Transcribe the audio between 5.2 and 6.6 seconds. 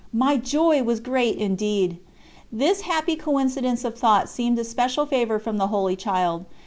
from the Holy Child.